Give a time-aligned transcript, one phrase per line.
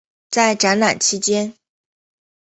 [0.31, 1.53] 在展览期间。